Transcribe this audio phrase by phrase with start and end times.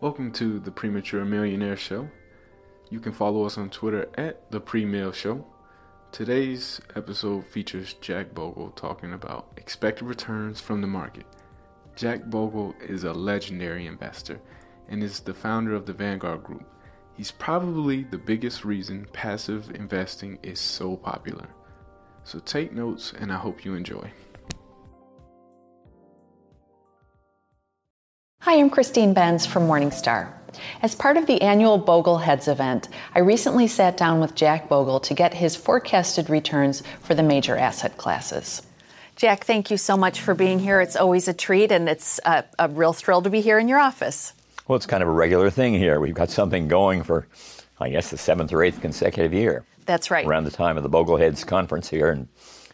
[0.00, 2.08] Welcome to the Premature Millionaire Show.
[2.88, 5.44] You can follow us on Twitter at the Premill Show.
[6.12, 11.26] Today's episode features Jack Bogle talking about expected returns from the market.
[11.96, 14.40] Jack Bogle is a legendary investor
[14.88, 16.62] and is the founder of the Vanguard Group.
[17.16, 21.48] He's probably the biggest reason passive investing is so popular.
[22.22, 24.12] So take notes and I hope you enjoy.
[28.48, 30.32] Hi, I'm Christine Benz from Morningstar.
[30.80, 35.12] As part of the annual Bogleheads event, I recently sat down with Jack Bogle to
[35.12, 38.62] get his forecasted returns for the major asset classes.
[39.16, 40.80] Jack, thank you so much for being here.
[40.80, 43.80] It's always a treat, and it's a, a real thrill to be here in your
[43.80, 44.32] office.
[44.66, 46.00] Well, it's kind of a regular thing here.
[46.00, 47.26] We've got something going for,
[47.78, 49.66] I guess, the seventh or eighth consecutive year.
[49.84, 50.26] That's right.
[50.26, 52.26] Around the time of the Bogleheads conference here in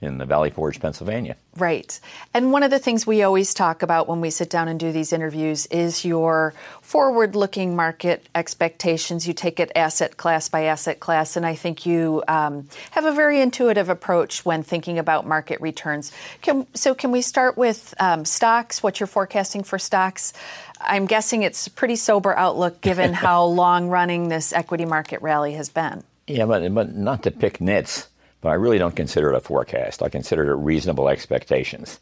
[0.00, 1.36] in the Valley Forge, Pennsylvania.
[1.56, 2.00] Right.
[2.32, 4.92] And one of the things we always talk about when we sit down and do
[4.92, 9.28] these interviews is your forward looking market expectations.
[9.28, 13.12] You take it asset class by asset class, and I think you um, have a
[13.12, 16.12] very intuitive approach when thinking about market returns.
[16.40, 18.82] Can, so, can we start with um, stocks?
[18.82, 20.32] What you're forecasting for stocks?
[20.80, 25.52] I'm guessing it's a pretty sober outlook given how long running this equity market rally
[25.54, 26.04] has been.
[26.26, 28.09] Yeah, but, but not to pick nits
[28.40, 30.02] but I really don't consider it a forecast.
[30.02, 32.00] I consider it reasonable expectations.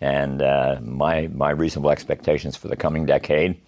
[0.00, 3.60] And uh, my, my reasonable expectations for the coming decade,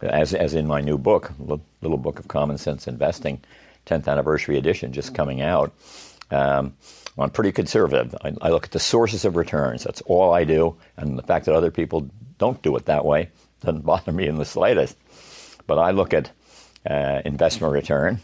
[0.00, 3.40] as, as in my new book, Little Book of Common Sense Investing,
[3.86, 5.72] 10th anniversary edition just coming out,
[6.30, 6.74] um,
[7.18, 8.14] I'm pretty conservative.
[8.22, 9.84] I, I, look at the sources of returns.
[9.84, 10.76] That's all I do.
[10.96, 12.08] And the fact that other people
[12.38, 13.30] don't do it that way
[13.62, 14.96] doesn't bother me in the slightest.
[15.66, 16.30] But I look at
[16.88, 18.20] uh, investment return,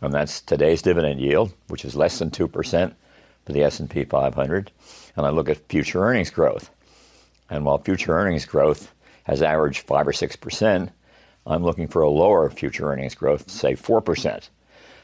[0.00, 2.92] and that's today's dividend yield, which is less than 2%
[3.44, 4.70] for the S&P 500,
[5.16, 6.70] and I look at future earnings growth.
[7.50, 8.92] And while future earnings growth
[9.24, 10.90] has averaged 5 or 6%,
[11.46, 14.48] I'm looking for a lower future earnings growth, say 4%.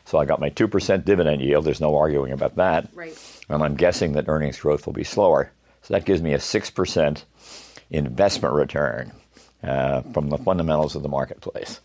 [0.04, 2.88] So I got my 2% dividend yield, there's no arguing about that.
[2.94, 3.18] Right.
[3.48, 5.50] And I'm guessing that earnings growth will be slower.
[5.82, 7.24] So that gives me a 6%
[7.90, 9.12] investment return
[9.62, 11.80] uh, from the fundamentals of the marketplace.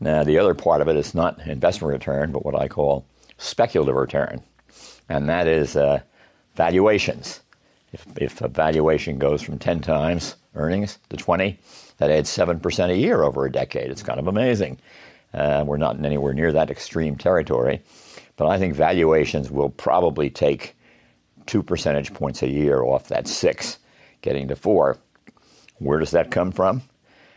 [0.00, 3.06] Now, the other part of it is not investment return, but what I call
[3.38, 4.42] speculative return,
[5.08, 6.00] and that is uh,
[6.56, 7.40] valuations.
[7.92, 11.58] If, if a valuation goes from 10 times earnings to 20,
[11.98, 13.90] that adds 7% a year over a decade.
[13.90, 14.78] It's kind of amazing.
[15.32, 17.80] Uh, we're not in anywhere near that extreme territory,
[18.36, 20.76] but I think valuations will probably take
[21.46, 23.78] two percentage points a year off that six,
[24.22, 24.98] getting to four.
[25.78, 26.82] Where does that come from?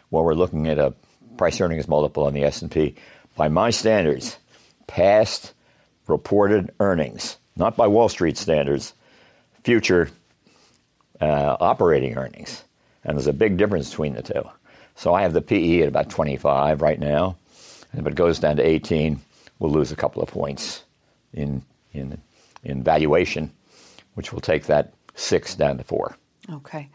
[0.10, 0.94] Well, we're looking at a
[1.38, 2.96] price earnings multiple on the S&P
[3.36, 4.38] by my standards,
[4.88, 5.54] past
[6.08, 8.94] reported earnings, not by Wall Street standards,
[9.64, 10.10] future
[11.22, 12.64] uh, operating earnings.
[13.04, 14.44] And there's a big difference between the two.
[14.96, 17.38] So I have the PE at about 25 right now.
[17.92, 19.20] And if it goes down to 18,
[19.60, 20.84] we'll lose a couple of points
[21.34, 22.20] in, in,
[22.64, 23.52] in valuation,
[24.16, 26.18] which will take that six down to four.
[26.52, 26.90] Okay.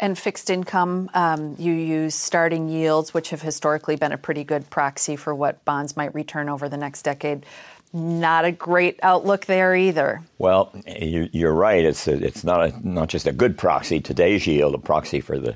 [0.00, 4.68] And fixed income, um, you use starting yields, which have historically been a pretty good
[4.68, 7.46] proxy for what bonds might return over the next decade.
[7.92, 10.20] Not a great outlook there either.
[10.38, 11.84] Well, you're right.
[11.84, 14.00] It's a, it's not a, not just a good proxy.
[14.00, 15.54] Today's yield, a proxy for the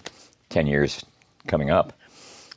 [0.49, 1.05] ten years
[1.49, 1.93] coming up,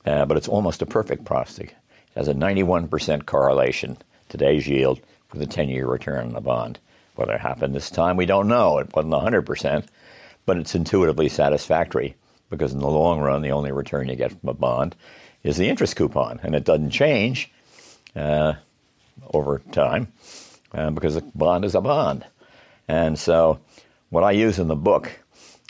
[0.06, 1.64] uh, but it's almost a perfect proxy.
[1.64, 1.74] It
[2.16, 3.98] has a 91% correlation
[4.30, 5.00] today's yield
[5.32, 6.78] with the 10-year return on the bond.
[7.16, 8.78] Whether it happened this time, we don't know.
[8.78, 9.86] It wasn't 100%
[10.46, 12.16] but it's intuitively satisfactory
[12.50, 14.96] because in the long run, the only return you get from a bond
[15.44, 17.52] is the interest coupon, and it doesn't change
[18.16, 18.54] uh,
[19.34, 20.12] over time
[20.74, 22.26] uh, because a bond is a bond.
[22.88, 23.60] And so,
[24.10, 25.12] what I use in the book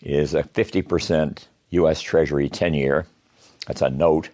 [0.02, 2.02] is a 50% U.S.
[2.02, 3.06] Treasury 10 year,
[3.68, 4.30] that's a note,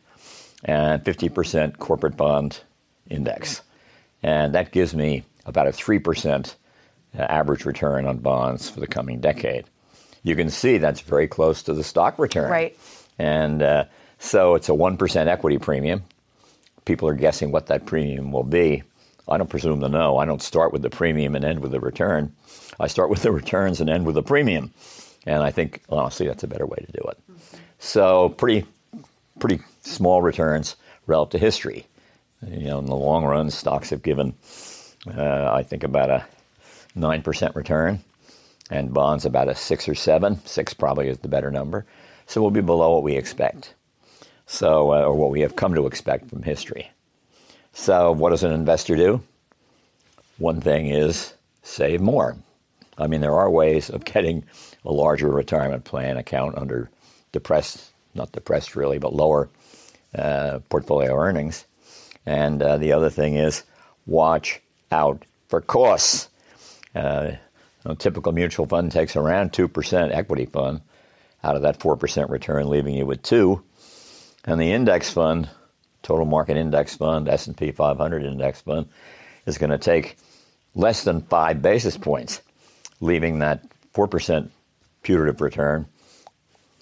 [0.63, 2.61] and 50% corporate bond
[3.09, 3.61] index.
[4.23, 6.55] And that gives me about a 3%
[7.13, 9.65] average return on bonds for the coming decade
[10.27, 12.51] you can see that's very close to the stock return.
[12.51, 12.77] Right.
[13.17, 13.85] And uh,
[14.19, 16.03] so it's a 1% equity premium.
[16.85, 18.83] People are guessing what that premium will be.
[19.27, 20.17] I don't presume to know.
[20.17, 22.33] I don't start with the premium and end with the return.
[22.79, 24.71] I start with the returns and end with the premium.
[25.25, 27.17] And I think, honestly, that's a better way to do it.
[27.29, 27.57] Mm-hmm.
[27.79, 28.65] So, pretty,
[29.39, 30.75] pretty small returns
[31.05, 31.85] relative to history.
[32.45, 34.33] You know, in the long run, stocks have given,
[35.07, 36.25] uh, I think, about a
[36.95, 37.99] 9% return,
[38.69, 40.45] and bonds about a 6 or 7.
[40.45, 41.85] 6 probably is the better number.
[42.25, 43.73] So we'll be below what we expect.
[44.45, 46.91] So, uh, or what we have come to expect from history.
[47.73, 49.21] So, what does an investor do?
[50.37, 51.33] One thing is
[51.63, 52.37] save more.
[52.97, 54.43] I mean, there are ways of getting
[54.85, 56.89] a larger retirement plan account under
[57.31, 59.49] depressed, not depressed really, but lower
[60.15, 61.65] uh, portfolio earnings.
[62.25, 63.63] And uh, the other thing is
[64.05, 64.61] watch
[64.91, 66.29] out for costs.
[66.95, 67.33] Uh,
[67.87, 70.81] a typical mutual fund takes around 2% equity fund
[71.43, 73.63] out of that 4% return, leaving you with 2
[74.45, 75.49] And the index fund,
[76.03, 78.87] total market index fund, S&P 500 index fund,
[79.45, 80.17] is going to take
[80.75, 82.41] less than 5 basis points,
[82.99, 83.63] leaving that
[83.93, 84.49] 4%
[85.03, 85.87] putative return,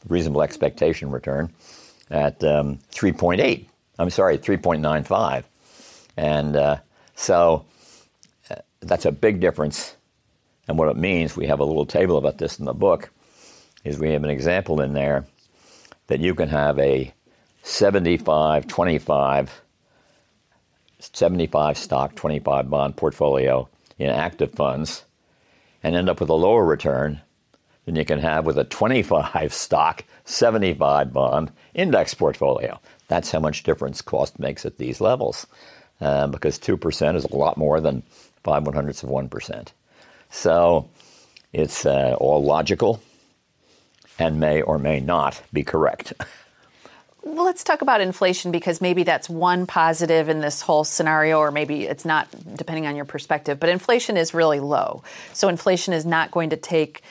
[0.08, 1.54] reasonable expectation return,
[2.10, 3.66] at um, 3.8.
[3.98, 5.44] I'm sorry, 3.95.
[6.18, 6.78] And uh,
[7.16, 7.66] so
[8.50, 9.96] uh, that's a big difference.
[10.68, 13.12] And what it means, we have a little table about this in the book,
[13.84, 15.26] is we have an example in there
[16.08, 17.14] that you can have a
[17.64, 19.62] 75 25
[21.00, 23.68] 75 stock 25 bond portfolio
[23.98, 25.04] in active funds
[25.84, 27.22] and end up with a lower return
[27.86, 32.80] than you can have with a 25 stock 75 bond index portfolio.
[33.08, 35.46] That's how much difference cost makes at these levels
[36.02, 38.04] uh, because 2% is a lot more than
[38.44, 39.68] 5 one hundredths of 1%
[40.36, 40.90] so
[41.54, 43.02] it's uh, all logical
[44.20, 46.14] and may or may not be correct.
[47.28, 51.50] Well, let's talk about inflation because maybe that's one positive in this whole scenario, or
[51.50, 53.60] maybe it's not, depending on your perspective.
[53.60, 55.02] But inflation is really low.
[55.34, 57.02] So inflation is not going to take,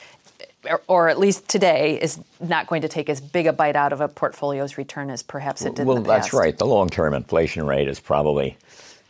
[0.87, 3.99] or at least today, is not going to take as big a bite out of
[3.99, 6.31] a portfolio's return as perhaps it did well, in the past.
[6.31, 6.57] that's right.
[6.57, 8.57] The long term inflation rate is probably,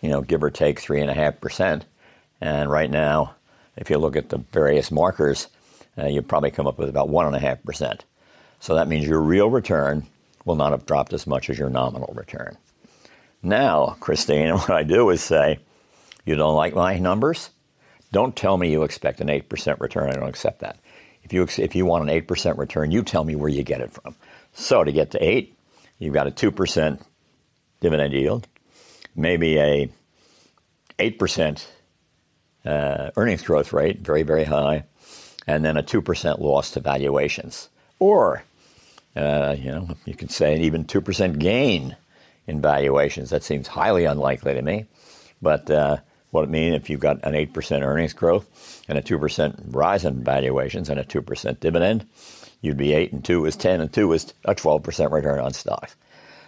[0.02, 1.84] you know, give or take 3.5%.
[2.42, 3.36] And right now,
[3.78, 5.48] if you look at the various markers,
[5.98, 8.02] uh, you probably come up with about 1.5%.
[8.60, 10.06] So that means your real return
[10.44, 12.58] will not have dropped as much as your nominal return.
[13.42, 15.60] Now, Christine, what I do is say,
[16.26, 17.50] you don't like my numbers?
[18.12, 20.10] Don't tell me you expect an 8% return.
[20.10, 20.80] I don't accept that.
[21.24, 23.92] If you, if you want an 8% return, you tell me where you get it
[23.92, 24.16] from.
[24.54, 25.58] So to get to 8,
[26.00, 27.02] you've got a 2%
[27.82, 28.48] dividend yield,
[29.16, 29.90] maybe a
[31.00, 31.66] 8%
[32.66, 34.84] uh, earnings growth rate, very, very high,
[35.48, 37.70] and then a 2% loss to valuations.
[38.00, 38.44] Or,
[39.16, 41.96] uh, you know, you could say an even 2% gain
[42.48, 43.30] in valuations.
[43.30, 44.86] That seems highly unlikely to me.
[45.42, 45.98] But uh,
[46.32, 50.24] what it means if you've got an 8% earnings growth and a 2% rise in
[50.24, 52.08] valuations and a 2% dividend,
[52.62, 55.96] you'd be 8 and 2 is 10 and 2 is a 12% return on stocks.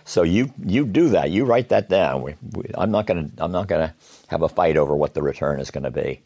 [0.08, 1.32] So you you do that.
[1.32, 2.22] You write that down.
[2.22, 3.94] We, we, I'm not going to I'm not going to
[4.30, 6.22] have a fight over what the return is going to be.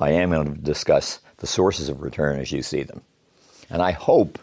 [0.00, 3.02] I am going to discuss the sources of return as you see them.
[3.68, 4.38] And I hope,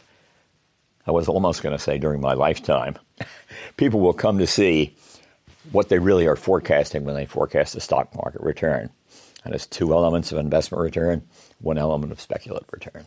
[1.07, 2.98] I was almost going to say during my lifetime,
[3.78, 4.95] people will come to see
[5.72, 8.92] what they really are forecasting when they forecast the stock market return.
[9.44, 11.28] And it's two elements of investment return,
[11.60, 13.06] one element of speculative return.